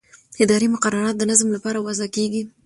اداري 0.43 0.67
مقررات 0.75 1.15
د 1.17 1.23
نظم 1.31 1.47
لپاره 1.55 1.83
وضع 1.87 2.07
کېږي. 2.15 2.43